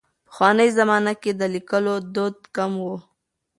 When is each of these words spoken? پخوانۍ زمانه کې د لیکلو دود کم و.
پخوانۍ 0.27 0.69
زمانه 0.79 1.13
کې 1.21 1.31
د 1.35 1.41
لیکلو 1.55 1.95
دود 2.15 2.37
کم 2.55 2.71
و. 2.83 2.85